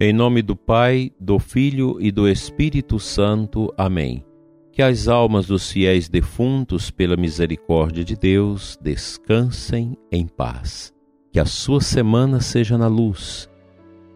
Em 0.00 0.12
nome 0.12 0.42
do 0.42 0.54
Pai, 0.54 1.10
do 1.18 1.40
Filho 1.40 1.96
e 2.00 2.12
do 2.12 2.28
Espírito 2.28 3.00
Santo. 3.00 3.74
Amém. 3.76 4.24
Que 4.70 4.80
as 4.80 5.08
almas 5.08 5.48
dos 5.48 5.72
fiéis 5.72 6.08
defuntos, 6.08 6.88
pela 6.88 7.16
misericórdia 7.16 8.04
de 8.04 8.14
Deus, 8.14 8.78
descansem 8.80 9.96
em 10.12 10.24
paz. 10.24 10.94
Que 11.32 11.40
a 11.40 11.44
sua 11.44 11.80
semana 11.80 12.38
seja 12.38 12.78
na 12.78 12.86
luz, 12.86 13.50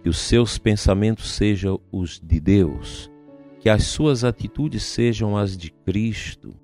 que 0.05 0.09
os 0.09 0.19
seus 0.19 0.57
pensamentos 0.57 1.33
sejam 1.33 1.81
os 1.91 2.21
de 2.21 2.39
Deus, 2.39 3.11
que 3.59 3.69
as 3.69 3.83
suas 3.83 4.23
atitudes 4.23 4.85
sejam 4.85 5.37
as 5.37 5.57
de 5.57 5.73
Cristo 5.73 6.55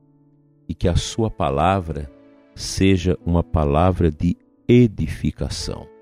e 0.68 0.74
que 0.74 0.86
a 0.86 0.94
sua 0.94 1.28
palavra 1.28 2.08
seja 2.54 3.18
uma 3.26 3.42
palavra 3.42 4.12
de 4.12 4.36
edificação 4.68 5.97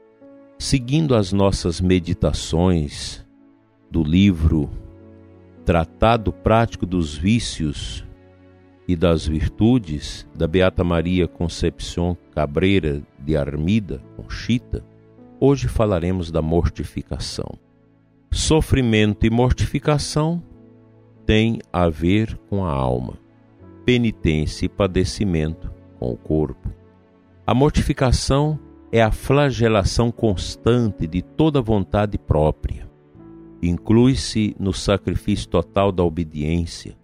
seguindo 0.59 1.15
as 1.15 1.33
nossas 1.33 1.81
meditações 1.81 3.25
do 3.91 4.03
livro 4.03 4.71
Tratado 5.65 6.33
Prático 6.33 6.87
dos 6.87 7.17
Vícios 7.17 8.05
e 8.89 8.95
das 8.95 9.27
Virtudes, 9.27 10.27
da 10.35 10.47
Beata 10.47 10.85
Maria 10.85 11.27
Concepção 11.27 12.17
Cabreira 12.33 13.03
de 13.19 13.37
Armida, 13.37 14.01
Conchita, 14.17 14.85
hoje 15.41 15.69
falaremos 15.69 16.31
da 16.31 16.41
mortificação. 16.41 17.59
Sofrimento 18.31 19.27
e 19.27 19.31
mortificação 19.31 20.43
têm 21.27 21.59
a 21.73 21.89
ver 21.89 22.39
com 22.49 22.65
a 22.65 22.71
alma, 22.71 23.19
penitência 23.85 24.67
e 24.67 24.69
padecimento 24.69 25.71
com 25.99 26.13
o 26.13 26.17
corpo. 26.17 26.71
A 27.47 27.53
mortificação 27.53 28.59
é 28.93 29.03
a 29.03 29.11
flagelação 29.11 30.11
constante 30.11 31.07
de 31.07 31.23
toda 31.23 31.61
vontade 31.61 32.19
própria. 32.19 32.89
Inclui-se 33.63 34.55
no 34.59 34.73
sacrifício 34.73 35.49
total 35.49 35.91
da 35.91 36.05
obediência, 36.05 36.97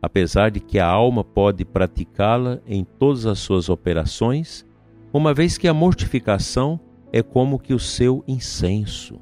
apesar 0.00 0.50
de 0.50 0.60
que 0.60 0.78
a 0.78 0.86
alma 0.86 1.22
pode 1.22 1.64
praticá-la 1.64 2.60
em 2.66 2.84
todas 2.84 3.26
as 3.26 3.38
suas 3.38 3.68
operações, 3.68 4.64
uma 5.12 5.34
vez 5.34 5.58
que 5.58 5.68
a 5.68 5.74
mortificação 5.74 6.80
é 7.12 7.22
como 7.22 7.58
que 7.58 7.74
o 7.74 7.78
seu 7.78 8.24
incenso. 8.26 9.20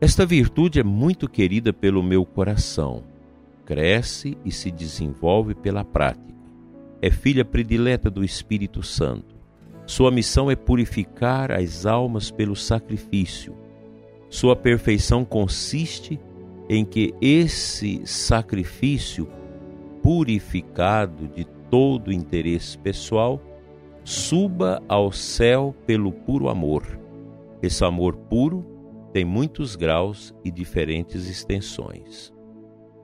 Esta 0.00 0.24
virtude 0.24 0.80
é 0.80 0.84
muito 0.84 1.28
querida 1.28 1.72
pelo 1.72 2.02
meu 2.02 2.24
coração. 2.24 3.02
Cresce 3.64 4.36
e 4.44 4.50
se 4.50 4.70
desenvolve 4.70 5.54
pela 5.54 5.84
prática. 5.84 6.34
É 7.02 7.10
filha 7.10 7.44
predileta 7.44 8.10
do 8.10 8.24
Espírito 8.24 8.82
Santo 8.82 9.29
sua 9.90 10.12
missão 10.12 10.48
é 10.48 10.54
purificar 10.54 11.50
as 11.50 11.84
almas 11.84 12.30
pelo 12.30 12.54
sacrifício. 12.54 13.56
Sua 14.28 14.54
perfeição 14.54 15.24
consiste 15.24 16.20
em 16.68 16.84
que 16.84 17.12
esse 17.20 18.00
sacrifício 18.04 19.28
purificado 20.00 21.26
de 21.26 21.44
todo 21.68 22.12
interesse 22.12 22.78
pessoal 22.78 23.42
suba 24.04 24.80
ao 24.88 25.10
céu 25.10 25.74
pelo 25.84 26.12
puro 26.12 26.48
amor. 26.48 26.86
Esse 27.60 27.84
amor 27.84 28.14
puro 28.14 28.64
tem 29.12 29.24
muitos 29.24 29.74
graus 29.74 30.32
e 30.44 30.52
diferentes 30.52 31.28
extensões. 31.28 32.32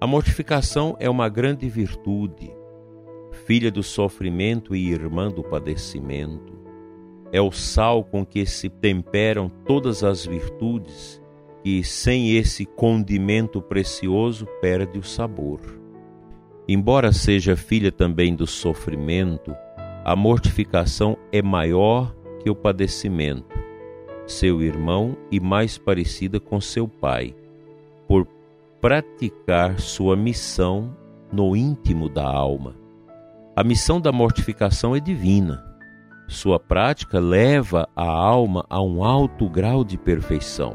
A 0.01 0.07
mortificação 0.07 0.97
é 1.01 1.11
uma 1.11 1.29
grande 1.29 1.69
virtude, 1.69 2.49
filha 3.45 3.73
do 3.73 3.83
sofrimento 3.83 4.73
e 4.73 4.89
irmã 4.89 5.29
do 5.29 5.43
padecimento 5.43 6.56
é 7.33 7.41
o 7.41 7.51
sal 7.51 8.05
com 8.05 8.25
que 8.25 8.47
se 8.47 8.69
temperam 8.69 9.51
todas 9.67 10.05
as 10.05 10.25
virtudes, 10.25 11.21
e 11.65 11.83
sem 11.83 12.37
esse 12.37 12.65
condimento 12.65 13.61
precioso 13.61 14.47
perde 14.61 14.99
o 14.99 15.03
sabor. 15.03 15.61
Embora 16.69 17.13
seja 17.13 17.57
filha 17.57 17.91
também 17.91 18.35
do 18.35 18.47
sofrimento, 18.47 19.55
a 20.05 20.15
mortificação 20.15 21.17
é 21.33 21.43
maior 21.43 22.15
que 22.41 22.49
o 22.49 22.55
padecimento, 22.55 23.57
seu 24.27 24.63
irmão 24.63 25.17
e 25.31 25.41
mais 25.41 25.77
parecida 25.77 26.39
com 26.39 26.61
seu 26.61 26.87
pai, 26.87 27.35
por 28.07 28.27
praticar 28.81 29.81
sua 29.81 30.17
missão 30.17 30.97
no 31.33 31.57
íntimo 31.57 32.09
da 32.09 32.25
alma. 32.25 32.77
A 33.57 33.65
missão 33.65 34.01
da 34.01 34.13
mortificação 34.13 34.95
é 34.95 35.01
divina 35.01 35.66
sua 36.29 36.59
prática 36.59 37.21
leva 37.21 37.89
a 37.95 38.05
alma 38.05 38.65
a 38.69 38.83
um 38.83 39.05
alto 39.05 39.49
grau 39.49 39.85
de 39.85 39.97
perfeição. 39.97 40.75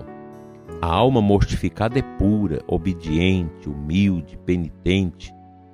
A 0.82 0.88
alma 0.88 1.22
mortificada 1.22 2.00
é 2.00 2.02
pura, 2.02 2.64
obediente, 2.68 3.70
humilde, 3.70 4.38
penitente, 4.46 5.34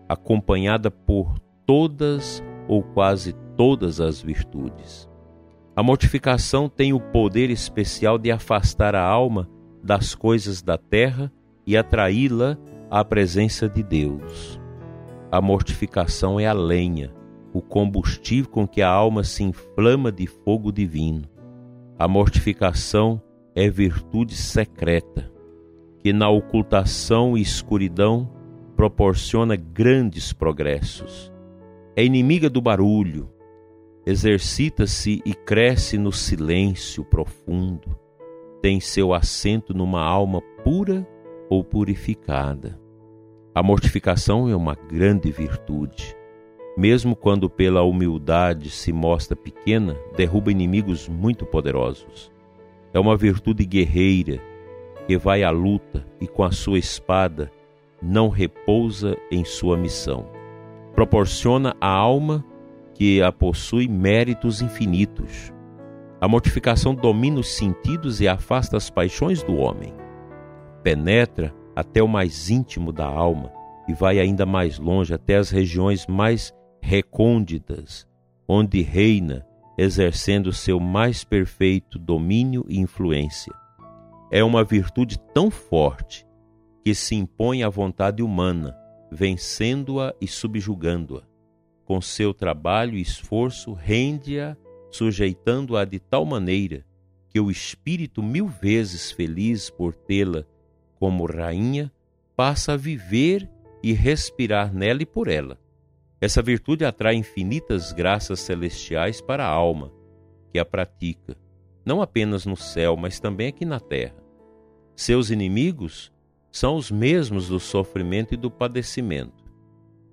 acompanhada 0.09 0.89
por 0.89 1.39
todas 1.65 2.43
ou 2.67 2.83
quase 2.83 3.33
todas 3.55 4.01
as 4.01 4.21
virtudes. 4.21 5.07
A 5.75 5.83
mortificação 5.83 6.67
tem 6.67 6.91
o 6.91 6.99
poder 6.99 7.49
especial 7.49 8.17
de 8.17 8.31
afastar 8.31 8.95
a 8.95 9.03
alma 9.03 9.47
das 9.83 10.15
coisas 10.15 10.61
da 10.61 10.77
terra 10.77 11.31
e 11.65 11.77
atraí-la 11.77 12.57
à 12.89 13.05
presença 13.05 13.69
de 13.69 13.83
Deus. 13.83 14.59
A 15.31 15.39
mortificação 15.39 16.39
é 16.39 16.47
a 16.47 16.53
lenha, 16.53 17.13
o 17.57 17.61
combustível 17.61 18.51
com 18.51 18.67
que 18.67 18.83
a 18.83 18.89
alma 18.89 19.23
se 19.23 19.43
inflama 19.43 20.11
de 20.11 20.27
fogo 20.27 20.71
divino. 20.71 21.23
A 21.97 22.07
mortificação 22.07 23.19
é 23.55 23.67
virtude 23.67 24.35
secreta, 24.35 25.31
que 25.97 26.13
na 26.13 26.29
ocultação 26.29 27.35
e 27.35 27.41
escuridão 27.41 28.29
proporciona 28.75 29.55
grandes 29.55 30.31
progressos. 30.31 31.33
É 31.95 32.05
inimiga 32.05 32.47
do 32.47 32.61
barulho, 32.61 33.27
exercita-se 34.05 35.19
e 35.25 35.33
cresce 35.33 35.97
no 35.97 36.11
silêncio 36.11 37.03
profundo, 37.03 37.97
tem 38.61 38.79
seu 38.79 39.15
assento 39.15 39.73
numa 39.73 40.03
alma 40.03 40.41
pura 40.63 41.07
ou 41.49 41.63
purificada. 41.63 42.79
A 43.55 43.63
mortificação 43.63 44.47
é 44.47 44.55
uma 44.55 44.75
grande 44.75 45.31
virtude 45.31 46.16
mesmo 46.77 47.15
quando 47.15 47.49
pela 47.49 47.81
humildade 47.81 48.69
se 48.69 48.93
mostra 48.93 49.35
pequena, 49.35 49.97
derruba 50.15 50.51
inimigos 50.51 51.09
muito 51.09 51.43
poderosos. 51.43 52.31
É 52.93 52.99
uma 52.99 53.17
virtude 53.17 53.65
guerreira 53.65 54.39
que 55.07 55.17
vai 55.17 55.43
à 55.43 55.49
luta 55.49 56.05
e 56.21 56.27
com 56.27 56.43
a 56.43 56.51
sua 56.51 56.77
espada 56.77 57.51
não 57.99 58.29
repousa 58.29 59.17
em 59.31 59.43
sua 59.43 59.75
missão. 59.75 60.29
Proporciona 60.93 61.75
à 61.81 61.89
alma 61.89 62.45
que 62.93 63.23
a 63.23 63.31
possui 63.31 63.87
méritos 63.87 64.61
infinitos. 64.61 65.51
A 66.21 66.27
mortificação 66.27 66.93
domina 66.93 67.39
os 67.39 67.55
sentidos 67.55 68.21
e 68.21 68.27
afasta 68.27 68.77
as 68.77 68.87
paixões 68.89 69.41
do 69.41 69.55
homem. 69.55 69.93
Penetra 70.83 71.53
até 71.75 72.03
o 72.03 72.07
mais 72.07 72.51
íntimo 72.51 72.91
da 72.91 73.05
alma 73.05 73.51
e 73.87 73.93
vai 73.93 74.19
ainda 74.19 74.45
mais 74.45 74.77
longe, 74.77 75.13
até 75.13 75.37
as 75.37 75.49
regiões 75.49 76.05
mais 76.05 76.53
recônditas, 76.87 78.07
onde 78.47 78.81
reina, 78.81 79.45
exercendo 79.77 80.53
seu 80.53 80.79
mais 80.79 81.21
perfeito 81.21 81.99
domínio 81.99 82.65
e 82.69 82.79
influência. 82.79 83.53
É 84.31 84.41
uma 84.41 84.63
virtude 84.63 85.19
tão 85.33 85.51
forte 85.51 86.25
que 86.85 86.95
se 86.95 87.13
impõe 87.13 87.61
à 87.61 87.67
vontade 87.67 88.23
humana, 88.23 88.73
vencendo-a 89.11 90.15
e 90.21 90.27
subjugando-a. 90.29 91.23
Com 91.83 91.99
seu 91.99 92.33
trabalho 92.33 92.97
e 92.97 93.01
esforço, 93.01 93.73
rende-a, 93.73 94.55
sujeitando-a 94.89 95.83
de 95.83 95.99
tal 95.99 96.23
maneira 96.23 96.85
que 97.29 97.39
o 97.41 97.51
espírito, 97.51 98.23
mil 98.23 98.47
vezes 98.47 99.11
feliz 99.11 99.69
por 99.69 99.93
tê-la 99.93 100.45
como 100.97 101.25
rainha, 101.25 101.91
passa 102.33 102.73
a 102.73 102.77
viver 102.77 103.49
e 103.83 103.91
respirar 103.91 104.73
nela 104.73 105.03
e 105.03 105.05
por 105.05 105.27
ela. 105.27 105.59
Essa 106.19 106.41
virtude 106.41 106.83
atrai 106.83 107.15
infinitas 107.15 107.91
graças 107.91 108.39
celestiais 108.39 109.21
para 109.21 109.45
a 109.45 109.49
alma, 109.49 109.91
que 110.51 110.57
a 110.57 110.65
pratica, 110.65 111.37
não 111.85 112.01
apenas 112.01 112.45
no 112.45 112.57
céu, 112.57 112.97
mas 112.97 113.19
também 113.19 113.47
aqui 113.47 113.65
na 113.65 113.79
terra. 113.79 114.15
Seus 114.95 115.29
inimigos 115.29 116.11
são 116.51 116.75
os 116.75 116.89
mesmos 116.89 117.49
do 117.49 117.59
sofrimento 117.59 118.33
e 118.33 118.37
do 118.37 118.49
padecimento. 118.49 119.45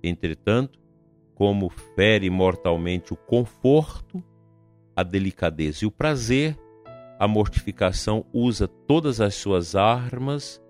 Entretanto, 0.03 0.79
como 1.33 1.69
fere 1.69 2.29
mortalmente 2.29 3.11
o 3.11 3.17
conforto, 3.17 4.23
a 4.95 5.01
delicadeza 5.01 5.83
e 5.83 5.87
o 5.87 5.91
prazer, 5.91 6.55
a 7.17 7.27
mortificação 7.27 8.25
usa 8.31 8.67
todas 8.67 9.19
as 9.19 9.33
suas 9.33 9.75
armas 9.75 10.61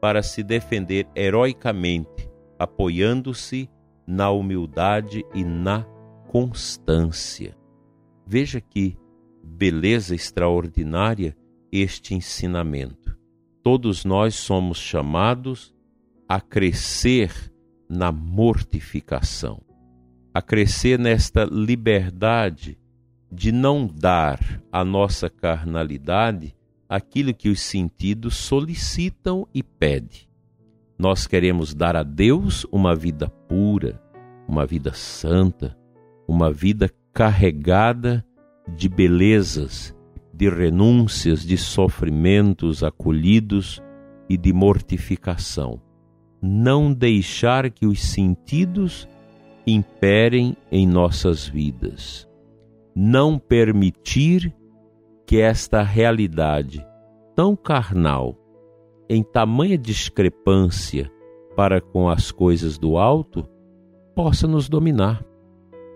para 0.00 0.22
se 0.22 0.42
defender 0.42 1.06
heroicamente, 1.14 2.28
apoiando-se 2.58 3.70
na 4.10 4.28
humildade 4.30 5.24
e 5.32 5.44
na 5.44 5.86
constância. 6.26 7.56
Veja 8.26 8.60
que 8.60 8.98
beleza 9.42 10.14
extraordinária 10.16 11.36
este 11.70 12.14
ensinamento. 12.14 13.16
todos 13.62 14.06
nós 14.06 14.34
somos 14.36 14.78
chamados 14.78 15.72
a 16.26 16.40
crescer 16.40 17.52
na 17.88 18.10
mortificação, 18.10 19.60
a 20.32 20.40
crescer 20.40 20.98
nesta 20.98 21.44
liberdade 21.44 22.78
de 23.30 23.52
não 23.52 23.86
dar 23.86 24.40
à 24.72 24.82
nossa 24.82 25.28
carnalidade 25.28 26.56
aquilo 26.88 27.34
que 27.34 27.50
os 27.50 27.60
sentidos 27.60 28.34
solicitam 28.36 29.46
e 29.52 29.62
pedem. 29.62 30.29
Nós 31.00 31.26
queremos 31.26 31.72
dar 31.72 31.96
a 31.96 32.02
Deus 32.02 32.66
uma 32.70 32.94
vida 32.94 33.26
pura, 33.48 33.98
uma 34.46 34.66
vida 34.66 34.92
santa, 34.92 35.74
uma 36.28 36.52
vida 36.52 36.90
carregada 37.10 38.22
de 38.76 38.86
belezas, 38.86 39.96
de 40.34 40.50
renúncias, 40.50 41.40
de 41.40 41.56
sofrimentos 41.56 42.84
acolhidos 42.84 43.82
e 44.28 44.36
de 44.36 44.52
mortificação. 44.52 45.80
Não 46.42 46.92
deixar 46.92 47.70
que 47.70 47.86
os 47.86 48.02
sentidos 48.02 49.08
imperem 49.66 50.54
em 50.70 50.86
nossas 50.86 51.48
vidas. 51.48 52.28
Não 52.94 53.38
permitir 53.38 54.54
que 55.26 55.40
esta 55.40 55.82
realidade 55.82 56.86
tão 57.34 57.56
carnal, 57.56 58.36
em 59.12 59.24
tamanha 59.24 59.76
discrepância 59.76 61.10
para 61.56 61.80
com 61.80 62.08
as 62.08 62.30
coisas 62.30 62.78
do 62.78 62.96
alto, 62.96 63.44
possa 64.14 64.46
nos 64.46 64.68
dominar. 64.68 65.26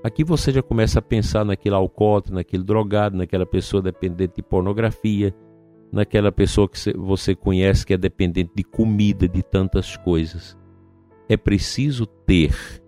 Aqui 0.03 0.25
você 0.25 0.51
já 0.51 0.61
começa 0.61 0.99
a 0.99 1.03
pensar 1.03 1.45
naquele 1.45 1.77
alcoólatra, 1.77 2.35
naquele 2.35 2.65
drogado, 2.65 3.17
naquela 3.17 3.47
pessoa 3.47 3.81
dependente 3.81 4.35
de 4.35 4.43
pornografia, 4.43 5.33
naquela 5.93 6.33
pessoa 6.33 6.69
que 6.69 6.93
você 6.99 7.37
conhece 7.37 7.87
que 7.87 7.95
é 7.95 7.97
dependente 7.97 8.51
de 8.53 8.65
comida, 8.65 9.29
de 9.29 9.45
tantas 9.45 9.97
coisas. 9.97 10.59
É 11.29 11.37
preciso 11.37 12.07
ter, 12.07 12.83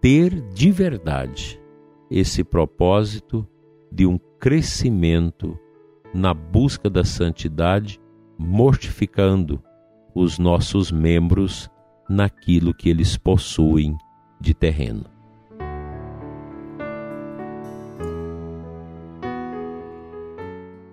ter 0.00 0.40
de 0.54 0.72
verdade 0.72 1.60
esse 2.10 2.42
propósito 2.42 3.46
de 3.92 4.06
um 4.06 4.18
crescimento 4.38 5.58
na 6.14 6.32
busca 6.32 6.88
da 6.88 7.04
santidade, 7.04 8.00
mortificando 8.42 9.62
os 10.14 10.38
nossos 10.38 10.90
membros 10.90 11.68
naquilo 12.08 12.72
que 12.72 12.88
eles 12.88 13.18
possuem 13.18 13.96
de 14.40 14.54
terreno. 14.54 15.04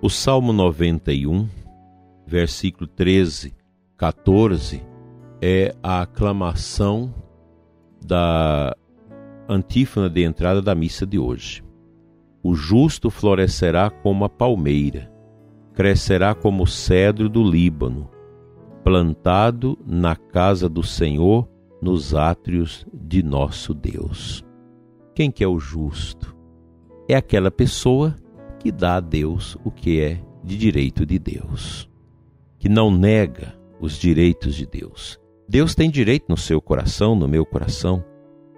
O 0.01 0.09
Salmo 0.09 0.51
91, 0.51 1.47
versículo 2.25 2.85
13, 2.85 3.55
14, 3.95 4.83
é 5.41 5.73
a 5.81 6.01
aclamação 6.01 7.13
da 8.05 8.75
antífona 9.47 10.09
de 10.09 10.21
entrada 10.21 10.61
da 10.61 10.75
missa 10.75 11.05
de 11.05 11.17
hoje. 11.17 11.63
O 12.43 12.53
justo 12.53 13.09
florescerá 13.09 13.89
como 13.89 14.25
a 14.25 14.29
palmeira, 14.29 15.09
crescerá 15.77 16.33
como 16.33 16.63
o 16.63 16.67
cedro 16.67 17.29
do 17.29 17.43
Líbano, 17.43 18.09
plantado 18.83 19.77
na 19.85 20.15
casa 20.15 20.67
do 20.67 20.81
Senhor, 20.81 21.47
nos 21.79 22.15
átrios 22.15 22.83
de 22.91 23.21
nosso 23.21 23.75
Deus. 23.75 24.43
Quem 25.13 25.29
que 25.29 25.43
é 25.43 25.47
o 25.47 25.59
justo? 25.59 26.35
É 27.07 27.13
aquela 27.13 27.51
pessoa 27.51 28.15
que 28.57 28.71
dá 28.71 28.95
a 28.95 28.99
Deus 28.99 29.55
o 29.63 29.69
que 29.69 30.01
é 30.01 30.19
de 30.43 30.57
direito 30.57 31.05
de 31.05 31.19
Deus, 31.19 31.87
que 32.57 32.67
não 32.67 32.89
nega 32.89 33.53
os 33.79 33.99
direitos 33.99 34.55
de 34.55 34.65
Deus. 34.65 35.19
Deus 35.47 35.75
tem 35.75 35.91
direito 35.91 36.25
no 36.27 36.37
seu 36.37 36.59
coração, 36.59 37.15
no 37.15 37.27
meu 37.27 37.45
coração. 37.45 38.03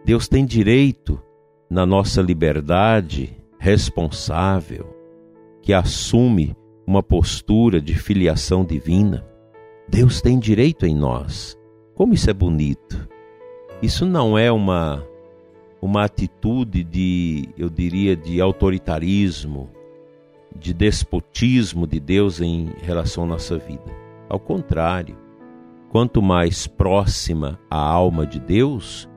Deus 0.06 0.30
tem 0.30 0.46
direito 0.46 1.22
na 1.70 1.86
nossa 1.86 2.22
liberdade 2.22 3.36
responsável, 3.60 4.96
que 5.62 5.74
assume 5.74 6.56
uma 6.90 7.04
postura 7.04 7.80
de 7.80 7.94
filiação 7.94 8.66
divina. 8.66 9.24
Deus 9.88 10.22
tem 10.22 10.40
direito 10.40 10.88
em 10.88 10.96
nós. 10.96 11.56
Como 11.94 12.16
isso 12.16 12.28
é 12.32 12.34
bonito. 12.34 13.08
Isso 13.80 14.08
não 14.08 14.36
é 14.36 14.52
uma 14.52 15.06
uma 15.80 16.04
atitude 16.04 16.84
de, 16.84 17.48
eu 17.56 17.70
diria, 17.70 18.16
de 18.16 18.42
autoritarismo, 18.42 19.70
de 20.54 20.74
despotismo 20.74 21.86
de 21.86 22.00
Deus 22.00 22.42
em 22.42 22.74
relação 22.82 23.24
à 23.24 23.28
nossa 23.28 23.58
vida. 23.60 23.96
Ao 24.28 24.40
contrário, 24.40 25.16
quanto 25.90 26.24
mais 26.24 26.66
próxima 26.66 27.60
a 27.70 27.78
alma 27.78 28.26
de 28.26 28.40
Deus, 28.40 29.08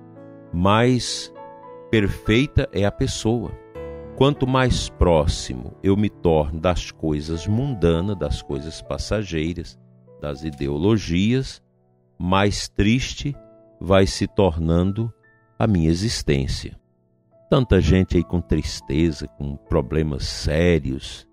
mais 0.53 1.33
perfeita 1.91 2.69
é 2.71 2.85
a 2.85 2.93
pessoa. 2.93 3.62
Quanto 4.17 4.47
mais 4.47 4.89
próximo 4.91 5.75
eu 5.83 5.97
me 5.97 6.11
torno 6.11 6.61
das 6.61 6.91
coisas 6.91 7.47
mundanas, 7.47 8.17
das 8.17 8.43
coisas 8.43 8.83
passageiras, 8.83 9.79
das 10.21 10.45
ideologias, 10.45 11.63
mais 12.19 12.69
triste 12.69 13.35
vai 13.81 14.07
se 14.07 14.27
tornando 14.29 15.13
a 15.59 15.67
minha 15.67 15.91
existência. 15.91 16.79
Tanta 17.51 17.81
gente 17.81 18.17
aí 18.17 18.23
com 18.23 18.41
tristeza, 18.41 19.27
com 19.27 19.57
problemas 19.57 20.25
sérios 20.25 21.27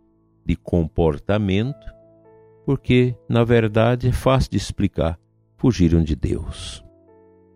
de 0.46 0.56
comportamento, 0.56 1.94
porque, 2.66 3.16
na 3.28 3.44
verdade, 3.44 4.08
é 4.08 4.12
fácil 4.12 4.52
de 4.52 4.58
explicar, 4.58 5.20
fugiram 5.58 6.04
de 6.04 6.16
Deus. 6.16 6.84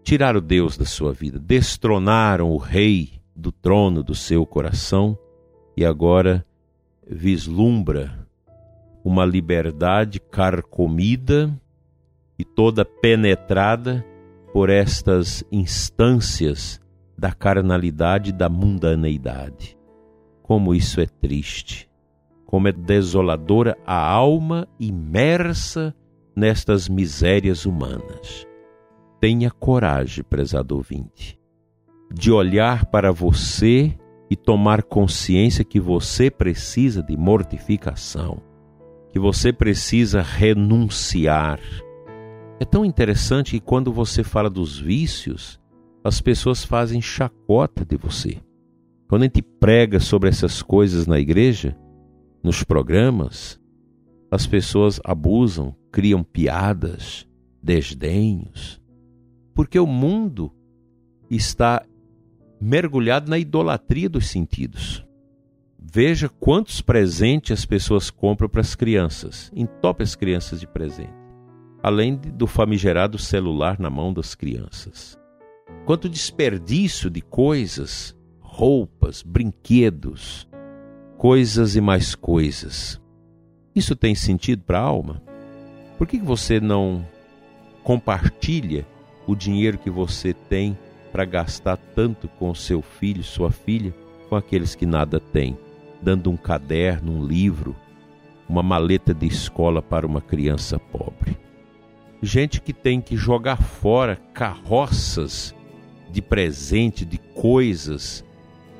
Tiraram 0.04 0.42
Deus 0.42 0.78
da 0.78 0.86
sua 0.86 1.14
vida, 1.14 1.40
destronaram 1.40 2.52
o 2.52 2.58
rei 2.58 3.23
do 3.36 3.52
trono 3.52 4.04
do 4.04 4.14
seu 4.16 4.46
coração 4.46 5.18
e 5.76 5.86
agora 5.86 6.46
vislumbra 7.08 8.28
uma 9.04 9.26
liberdade 9.26 10.20
carcomida 10.20 11.54
e 12.38 12.46
toda 12.46 12.86
penetrada 12.86 14.06
por 14.54 14.70
estas 14.70 15.44
instâncias 15.52 16.80
da 17.18 17.32
carnalidade 17.32 18.30
e 18.30 18.34
da 18.34 18.50
mundaneidade. 18.50 19.78
Como 20.42 20.74
isso 20.74 21.02
é 21.02 21.06
triste, 21.06 21.90
como 22.46 22.68
é 22.68 22.72
desoladora 22.72 23.78
a 23.86 23.98
alma 23.98 24.68
imersa 24.80 25.96
nestas 26.36 26.88
misérias 26.88 27.66
humanas. 27.66 28.48
Tenha 29.20 29.50
coragem, 29.50 30.24
prezado 30.24 30.76
ouvinte, 30.76 31.40
de 32.14 32.32
olhar 32.32 32.86
para 32.86 33.12
você 33.12 33.98
e 34.30 34.36
tomar 34.36 34.84
consciência 34.84 35.66
que 35.66 35.80
você 35.80 36.30
precisa 36.30 37.02
de 37.02 37.18
mortificação, 37.18 38.42
que 39.12 39.20
você 39.20 39.52
precisa 39.52 40.22
renunciar. 40.22 41.60
É 42.60 42.66
tão 42.66 42.86
interessante 42.86 43.52
que 43.52 43.60
quando 43.60 43.92
você 43.92 44.24
fala 44.24 44.50
dos 44.50 44.80
vícios, 44.80 45.60
as 46.04 46.22
pessoas 46.22 46.64
fazem 46.64 47.02
chacota 47.02 47.84
de 47.84 47.98
você. 47.98 48.38
Quando 49.08 49.24
a 49.24 49.26
gente 49.26 49.42
prega 49.42 50.00
sobre 50.00 50.30
essas 50.30 50.62
coisas 50.62 51.08
na 51.08 51.20
igreja, 51.20 51.76
nos 52.44 52.64
programas, 52.64 53.60
as 54.30 54.46
pessoas 54.46 55.00
abusam, 55.04 55.76
criam 55.92 56.24
piadas, 56.24 57.28
desdenhos, 57.62 58.82
porque 59.54 59.80
o 59.80 59.88
mundo 59.88 60.52
está 61.30 61.84
mergulhado 62.64 63.30
na 63.30 63.38
idolatria 63.38 64.08
dos 64.08 64.30
sentidos. 64.30 65.06
Veja 65.78 66.30
quantos 66.30 66.80
presentes 66.80 67.60
as 67.60 67.66
pessoas 67.66 68.10
compram 68.10 68.48
para 68.48 68.62
as 68.62 68.74
crianças, 68.74 69.52
entope 69.54 70.02
as 70.02 70.16
crianças 70.16 70.62
de 70.62 70.66
presente, 70.66 71.14
além 71.84 72.16
do 72.16 72.48
famigerado 72.48 73.20
celular 73.20 73.78
na 73.78 73.90
mão 73.90 74.14
das 74.14 74.34
crianças. 74.34 75.20
Quanto 75.86 76.08
desperdício 76.08 77.10
de 77.10 77.20
coisas, 77.20 78.16
roupas, 78.40 79.22
brinquedos, 79.22 80.48
coisas 81.18 81.76
e 81.76 81.82
mais 81.82 82.16
coisas. 82.16 83.00
Isso 83.76 83.94
tem 83.94 84.16
sentido 84.16 84.64
para 84.64 84.80
a 84.80 84.84
alma? 84.84 85.22
Por 85.98 86.08
que 86.08 86.18
você 86.18 86.62
não 86.62 87.06
compartilha 87.84 88.88
o 89.28 89.36
dinheiro 89.36 89.78
que 89.78 89.90
você 89.90 90.34
tem 90.34 90.78
para 91.14 91.26
gastar 91.26 91.78
tanto 91.78 92.28
com 92.28 92.56
seu 92.56 92.82
filho, 92.82 93.24
sua 93.24 93.52
filha, 93.52 93.94
com 94.28 94.36
aqueles 94.36 94.74
que 94.74 94.88
nada 94.88 95.20
têm, 95.20 95.56
dando 96.02 96.32
um 96.32 96.36
caderno, 96.36 97.20
um 97.20 97.24
livro, 97.24 97.76
uma 98.50 98.64
maleta 98.64 99.14
de 99.14 99.28
escola 99.28 99.80
para 99.80 100.08
uma 100.08 100.20
criança 100.20 100.80
pobre? 100.80 101.38
Gente 102.20 102.60
que 102.60 102.74
tem 102.74 103.00
que 103.00 103.16
jogar 103.16 103.62
fora 103.62 104.16
carroças 104.34 105.54
de 106.10 106.20
presente, 106.20 107.06
de 107.06 107.20
coisas 107.20 108.26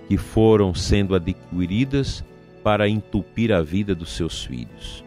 que 0.08 0.18
foram 0.18 0.74
sendo 0.74 1.14
adquiridas 1.14 2.24
para 2.64 2.90
entupir 2.90 3.52
a 3.52 3.62
vida 3.62 3.94
dos 3.94 4.16
seus 4.16 4.44
filhos. 4.44 5.04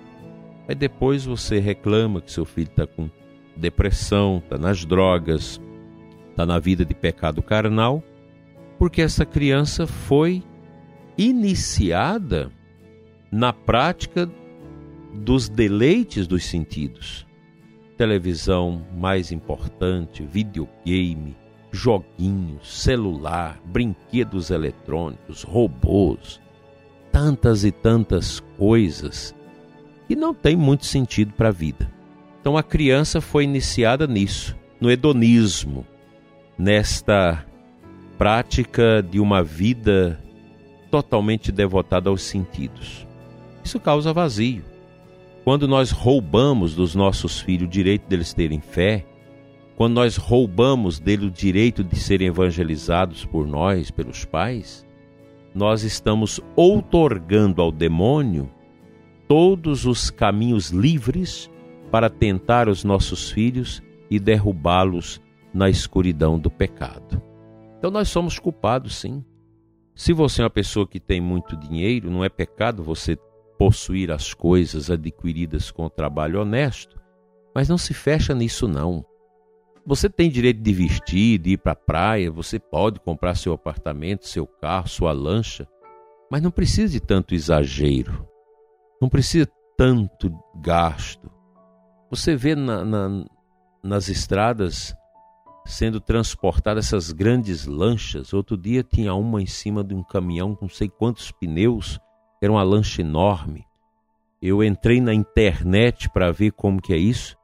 Aí 0.68 0.74
depois 0.74 1.24
você 1.24 1.58
reclama 1.58 2.20
que 2.20 2.30
seu 2.30 2.44
filho 2.44 2.68
está 2.68 2.86
com 2.86 3.10
depressão, 3.56 4.38
está 4.38 4.58
nas 4.58 4.84
drogas, 4.84 5.60
está 6.36 6.44
na 6.44 6.58
vida 6.58 6.84
de 6.84 6.94
pecado 6.94 7.40
carnal, 7.40 8.04
porque 8.78 9.00
essa 9.00 9.24
criança 9.24 9.86
foi 9.86 10.42
iniciada 11.16 12.52
na 13.32 13.54
prática 13.54 14.30
dos 15.14 15.48
deleites 15.48 16.26
dos 16.26 16.44
sentidos. 16.44 17.26
Televisão 17.96 18.86
mais 18.94 19.32
importante, 19.32 20.22
videogame, 20.30 21.34
joguinhos, 21.72 22.82
celular, 22.82 23.58
brinquedos 23.64 24.50
eletrônicos, 24.50 25.42
robôs, 25.42 26.38
tantas 27.10 27.64
e 27.64 27.72
tantas 27.72 28.40
coisas 28.58 29.34
que 30.06 30.14
não 30.14 30.34
tem 30.34 30.54
muito 30.54 30.84
sentido 30.84 31.32
para 31.32 31.48
a 31.48 31.52
vida. 31.52 31.90
Então 32.42 32.58
a 32.58 32.62
criança 32.62 33.22
foi 33.22 33.44
iniciada 33.44 34.06
nisso, 34.06 34.54
no 34.78 34.90
hedonismo, 34.90 35.86
nesta 36.58 37.44
prática 38.16 39.02
de 39.02 39.20
uma 39.20 39.42
vida 39.42 40.18
totalmente 40.90 41.52
devotada 41.52 42.08
aos 42.08 42.22
sentidos. 42.22 43.06
Isso 43.62 43.78
causa 43.78 44.12
vazio. 44.12 44.64
Quando 45.44 45.68
nós 45.68 45.90
roubamos 45.90 46.74
dos 46.74 46.94
nossos 46.94 47.40
filhos 47.40 47.68
o 47.68 47.70
direito 47.70 48.08
deles 48.08 48.32
terem 48.32 48.60
fé, 48.60 49.04
quando 49.76 49.94
nós 49.94 50.16
roubamos 50.16 50.98
dele 50.98 51.26
o 51.26 51.30
direito 51.30 51.84
de 51.84 51.96
serem 51.96 52.28
evangelizados 52.28 53.24
por 53.24 53.46
nós, 53.46 53.90
pelos 53.90 54.24
pais, 54.24 54.86
nós 55.54 55.82
estamos 55.82 56.40
outorgando 56.54 57.60
ao 57.60 57.70
demônio 57.70 58.50
todos 59.28 59.84
os 59.84 60.10
caminhos 60.10 60.70
livres 60.70 61.50
para 61.90 62.08
tentar 62.08 62.68
os 62.68 62.84
nossos 62.84 63.30
filhos 63.30 63.82
e 64.10 64.18
derrubá-los 64.18 65.20
na 65.56 65.70
escuridão 65.70 66.38
do 66.38 66.50
pecado. 66.50 67.22
Então 67.78 67.90
nós 67.90 68.10
somos 68.10 68.38
culpados, 68.38 68.96
sim. 68.96 69.24
Se 69.94 70.12
você 70.12 70.42
é 70.42 70.44
uma 70.44 70.50
pessoa 70.50 70.86
que 70.86 71.00
tem 71.00 71.18
muito 71.18 71.56
dinheiro, 71.56 72.10
não 72.10 72.22
é 72.22 72.28
pecado 72.28 72.82
você 72.82 73.16
possuir 73.58 74.10
as 74.10 74.34
coisas 74.34 74.90
adquiridas 74.90 75.70
com 75.70 75.88
trabalho 75.88 76.42
honesto, 76.42 77.00
mas 77.54 77.70
não 77.70 77.78
se 77.78 77.94
fecha 77.94 78.34
nisso 78.34 78.68
não. 78.68 79.02
Você 79.86 80.10
tem 80.10 80.28
direito 80.28 80.60
de 80.60 80.72
vestir, 80.74 81.38
de 81.38 81.52
ir 81.52 81.56
para 81.56 81.72
a 81.72 81.76
praia, 81.76 82.30
você 82.30 82.58
pode 82.58 83.00
comprar 83.00 83.34
seu 83.34 83.54
apartamento, 83.54 84.26
seu 84.26 84.46
carro, 84.46 84.88
sua 84.88 85.12
lancha, 85.12 85.66
mas 86.30 86.42
não 86.42 86.50
precisa 86.50 86.92
de 86.92 87.00
tanto 87.00 87.34
exagero, 87.34 88.28
não 89.00 89.08
precisa 89.08 89.48
tanto 89.74 90.30
gasto. 90.56 91.30
Você 92.10 92.36
vê 92.36 92.54
na, 92.54 92.84
na, 92.84 93.24
nas 93.82 94.08
estradas 94.08 94.94
sendo 95.66 96.00
transportadas 96.00 96.86
essas 96.86 97.12
grandes 97.12 97.66
lanchas. 97.66 98.32
Outro 98.32 98.56
dia 98.56 98.82
tinha 98.82 99.12
uma 99.14 99.42
em 99.42 99.46
cima 99.46 99.82
de 99.82 99.94
um 99.94 100.02
caminhão 100.02 100.54
com 100.54 100.66
não 100.66 100.72
sei 100.72 100.88
quantos 100.88 101.30
pneus, 101.32 101.98
era 102.40 102.52
uma 102.52 102.62
lancha 102.62 103.02
enorme. 103.02 103.66
Eu 104.40 104.62
entrei 104.62 105.00
na 105.00 105.12
internet 105.12 106.08
para 106.10 106.30
ver 106.30 106.52
como 106.52 106.80
que 106.80 106.92
é 106.92 106.96
isso. 106.96 107.36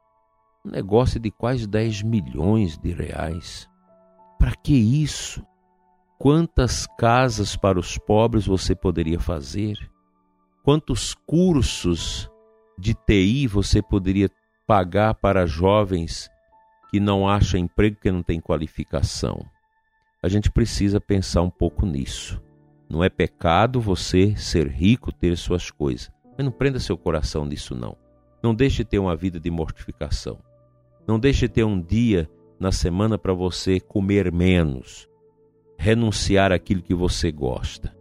Um 0.64 0.70
negócio 0.70 1.18
de 1.18 1.30
quase 1.30 1.66
10 1.66 2.02
milhões 2.02 2.78
de 2.78 2.92
reais. 2.92 3.68
Para 4.38 4.54
que 4.54 4.74
isso? 4.74 5.44
Quantas 6.18 6.86
casas 6.98 7.56
para 7.56 7.80
os 7.80 7.98
pobres 7.98 8.46
você 8.46 8.74
poderia 8.74 9.18
fazer? 9.18 9.76
Quantos 10.62 11.14
cursos 11.26 12.30
de 12.78 12.94
TI 12.94 13.48
você 13.48 13.82
poderia 13.82 14.30
pagar 14.66 15.14
para 15.14 15.46
jovens 15.46 16.30
que 16.92 17.00
não 17.00 17.26
acham 17.26 17.58
emprego 17.58 17.96
porque 17.96 18.12
não 18.12 18.22
tem 18.22 18.38
qualificação. 18.38 19.42
A 20.22 20.28
gente 20.28 20.52
precisa 20.52 21.00
pensar 21.00 21.40
um 21.40 21.48
pouco 21.48 21.86
nisso. 21.86 22.38
Não 22.86 23.02
é 23.02 23.08
pecado 23.08 23.80
você 23.80 24.36
ser 24.36 24.68
rico, 24.68 25.10
ter 25.10 25.34
suas 25.38 25.70
coisas. 25.70 26.12
Mas 26.36 26.44
não 26.44 26.52
prenda 26.52 26.78
seu 26.78 26.98
coração 26.98 27.46
nisso, 27.46 27.74
não. 27.74 27.96
Não 28.42 28.54
deixe 28.54 28.84
de 28.84 28.90
ter 28.90 28.98
uma 28.98 29.16
vida 29.16 29.40
de 29.40 29.50
mortificação. 29.50 30.38
Não 31.08 31.18
deixe 31.18 31.48
de 31.48 31.54
ter 31.54 31.64
um 31.64 31.80
dia 31.80 32.28
na 32.60 32.70
semana 32.70 33.16
para 33.16 33.32
você 33.32 33.80
comer 33.80 34.30
menos, 34.30 35.08
renunciar 35.78 36.52
àquilo 36.52 36.82
que 36.82 36.94
você 36.94 37.32
gosta. 37.32 37.96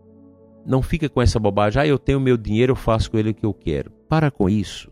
Não 0.65 0.81
fica 0.81 1.07
com 1.07 1.21
essa 1.21 1.39
bobagem, 1.39 1.81
ah, 1.81 1.87
eu 1.87 1.97
tenho 1.97 2.19
meu 2.19 2.35
dinheiro, 2.35 2.73
eu 2.73 2.75
faço 2.75 3.09
com 3.09 3.17
ele 3.17 3.29
o 3.29 3.33
que 3.33 3.45
eu 3.45 3.53
quero. 3.53 3.89
Para 4.09 4.29
com 4.29 4.49
isso. 4.49 4.91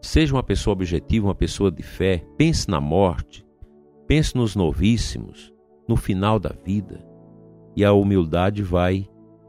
Seja 0.00 0.34
uma 0.34 0.42
pessoa 0.42 0.72
objetiva, 0.72 1.26
uma 1.26 1.34
pessoa 1.34 1.70
de 1.70 1.82
fé. 1.82 2.24
Pense 2.36 2.68
na 2.68 2.80
morte. 2.80 3.46
Pense 4.06 4.36
nos 4.36 4.56
novíssimos, 4.56 5.52
no 5.86 5.96
final 5.96 6.38
da 6.38 6.50
vida. 6.64 7.06
E 7.76 7.84
a 7.84 7.92
humildade 7.92 8.62
vai, 8.62 9.06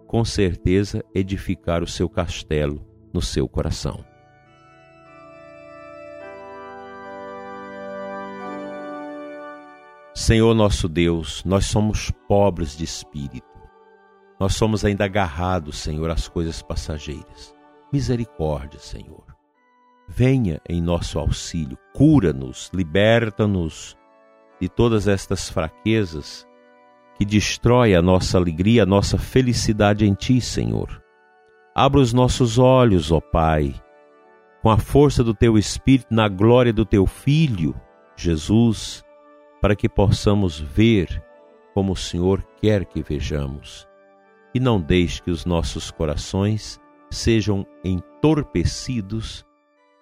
com 0.08 0.24
certeza, 0.25 1.03
edificar 1.15 1.81
o 1.81 1.88
seu 1.88 2.10
castelo 2.10 2.86
no 3.13 3.22
seu 3.22 3.48
coração. 3.48 4.03
Senhor 10.13 10.53
nosso 10.53 10.88
Deus, 10.88 11.43
nós 11.46 11.65
somos 11.65 12.12
pobres 12.27 12.77
de 12.77 12.84
espírito. 12.84 13.48
Nós 14.39 14.53
somos 14.53 14.84
ainda 14.84 15.05
agarrados, 15.05 15.79
Senhor, 15.79 16.10
às 16.12 16.27
coisas 16.27 16.62
passageiras. 16.62 17.55
Misericórdia, 17.91 18.79
Senhor. 18.79 19.41
Venha 20.13 20.60
em 20.68 20.82
nosso 20.82 21.18
auxílio, 21.18 21.77
cura-nos, 21.94 22.70
liberta-nos 22.74 23.96
de 24.60 24.68
todas 24.68 25.08
estas 25.08 25.50
fraquezas 25.50 26.46
que 27.18 27.24
destrói 27.24 27.96
a 27.96 28.01
nossa 28.01 28.38
alegria, 28.38 28.84
a 28.84 28.86
nossa 28.86 29.18
felicidade 29.18 30.06
em 30.06 30.13
Ti, 30.13 30.41
Senhor. 30.41 31.01
Abra 31.74 32.01
os 32.01 32.12
nossos 32.12 32.60
olhos, 32.60 33.10
ó 33.10 33.22
Pai, 33.22 33.74
com 34.62 34.70
a 34.70 34.77
força 34.77 35.24
do 35.24 35.34
Teu 35.34 35.58
Espírito, 35.58 36.13
na 36.13 36.27
glória 36.27 36.74
do 36.74 36.86
Teu 36.86 37.06
Filho, 37.06 37.74
Jesus, 38.18 39.06
para 39.62 39.77
que 39.77 39.88
possamos 39.88 40.60
ver 40.60 41.24
como 41.74 41.94
o 41.94 41.98
Senhor 41.98 42.44
quer 42.62 42.84
que 42.84 43.01
vejamos. 43.01 43.88
E 44.53 44.60
não 44.60 44.82
deixe 44.82 45.22
que 45.22 45.32
os 45.32 45.46
nossos 45.46 45.89
corações 45.89 46.82
sejam 47.10 47.65
entorpecidos 47.82 49.46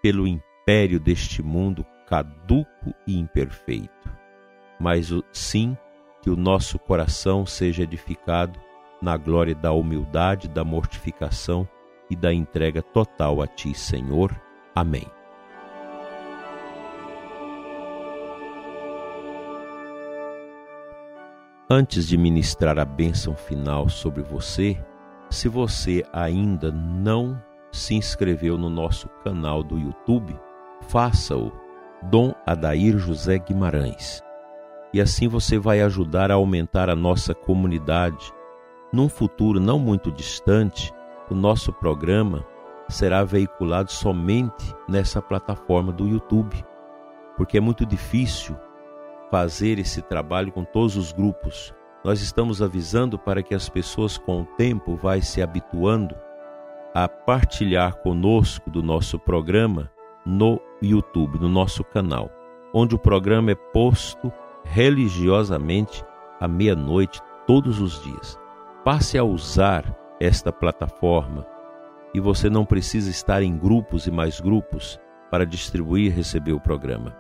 pelo 0.02 0.28
império 0.28 1.00
deste 1.00 1.42
mundo 1.42 1.86
caduco 2.08 2.94
e 3.06 3.18
imperfeito, 3.18 4.12
mas 4.80 5.10
sim 5.32 5.78
que 6.22 6.30
o 6.30 6.36
nosso 6.36 6.80
coração 6.80 7.46
seja 7.46 7.84
edificado 7.84 8.60
na 9.02 9.16
glória 9.16 9.56
da 9.56 9.72
humildade, 9.72 10.48
da 10.48 10.64
mortificação 10.64 11.68
e 12.10 12.16
da 12.16 12.34
entrega 12.34 12.82
total 12.82 13.42
a 13.42 13.48
Ti, 13.48 13.74
Senhor. 13.74 14.36
Amém. 14.76 15.06
Antes 21.70 22.08
de 22.08 22.18
ministrar 22.18 22.80
a 22.80 22.86
bênção 22.86 23.36
final 23.36 23.88
sobre 23.90 24.24
você, 24.24 24.84
se 25.30 25.48
você 25.48 26.04
ainda 26.12 26.72
não 26.72 27.40
se 27.72 27.96
inscreveu 27.96 28.58
no 28.58 28.70
nosso 28.70 29.08
canal 29.24 29.64
do 29.64 29.78
YouTube, 29.78 30.40
faça-o, 30.82 31.52
Dom 32.04 32.34
Adair 32.46 32.98
José 32.98 33.38
Guimarães. 33.38 34.24
E 34.94 35.02
assim 35.02 35.28
você 35.28 35.60
vai 35.60 35.82
ajudar 35.82 36.32
a 36.32 36.36
aumentar 36.36 36.90
a 36.90 36.96
nossa 36.96 37.34
comunidade. 37.34 38.34
Num 38.92 39.08
futuro 39.08 39.60
não 39.60 39.78
muito 39.78 40.12
distante, 40.12 40.92
o 41.30 41.36
nosso 41.36 41.72
programa 41.72 42.44
será 42.88 43.24
veiculado 43.24 43.92
somente 43.92 44.74
nessa 44.88 45.22
plataforma 45.22 45.92
do 45.92 46.08
YouTube, 46.08 46.66
porque 47.38 47.58
é 47.58 47.62
muito 47.62 47.86
difícil 47.86 48.56
fazer 49.30 49.78
esse 49.78 50.02
trabalho 50.02 50.52
com 50.52 50.64
todos 50.64 50.98
os 50.98 51.12
grupos. 51.12 51.74
Nós 52.04 52.22
estamos 52.22 52.62
avisando 52.62 53.20
para 53.20 53.44
que 53.44 53.54
as 53.54 53.70
pessoas 53.70 54.18
com 54.18 54.42
o 54.42 54.46
tempo 54.58 54.96
vai 54.96 55.22
se 55.22 55.42
habituando 55.42 56.16
a 56.94 57.08
partilhar 57.08 57.98
conosco 57.98 58.70
do 58.70 58.82
nosso 58.82 59.20
programa 59.20 59.92
no 60.26 60.60
YouTube, 60.82 61.40
no 61.40 61.50
nosso 61.50 61.84
canal, 61.84 62.30
onde 62.74 62.96
o 62.96 63.00
programa 63.00 63.52
é 63.52 63.56
posto 63.56 64.32
religiosamente 64.64 66.04
à 66.40 66.48
meia-noite 66.48 67.22
todos 67.46 67.80
os 67.80 68.02
dias. 68.04 68.38
Passe 68.84 69.18
a 69.18 69.24
usar 69.24 69.96
esta 70.20 70.52
plataforma 70.52 71.46
e 72.14 72.20
você 72.20 72.50
não 72.50 72.66
precisa 72.66 73.10
estar 73.10 73.42
em 73.42 73.58
grupos 73.58 74.08
e 74.08 74.12
mais 74.12 74.40
grupos 74.40 75.00
para 75.30 75.46
distribuir 75.46 76.12
e 76.12 76.16
receber 76.16 76.54
o 76.54 76.60
programa. 76.60 77.16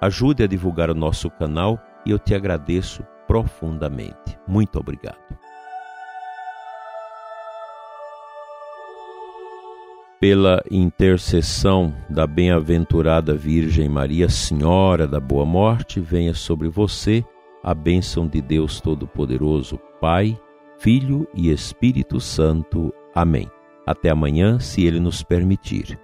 Ajude 0.00 0.42
a 0.42 0.46
divulgar 0.46 0.90
o 0.90 0.94
nosso 0.94 1.30
canal 1.30 1.78
e 2.04 2.10
eu 2.10 2.18
te 2.18 2.34
agradeço 2.34 3.04
profundamente. 3.26 4.38
Muito 4.46 4.78
obrigado. 4.78 5.41
Pela 10.22 10.62
intercessão 10.70 11.92
da 12.08 12.28
bem-aventurada 12.28 13.34
Virgem 13.34 13.88
Maria, 13.88 14.28
Senhora 14.28 15.04
da 15.04 15.18
Boa 15.18 15.44
Morte, 15.44 15.98
venha 15.98 16.32
sobre 16.32 16.68
você 16.68 17.24
a 17.60 17.74
bênção 17.74 18.28
de 18.28 18.40
Deus 18.40 18.80
Todo-Poderoso, 18.80 19.80
Pai, 20.00 20.38
Filho 20.78 21.26
e 21.34 21.50
Espírito 21.50 22.20
Santo. 22.20 22.94
Amém. 23.12 23.50
Até 23.84 24.10
amanhã, 24.10 24.60
se 24.60 24.86
Ele 24.86 25.00
nos 25.00 25.24
permitir. 25.24 25.98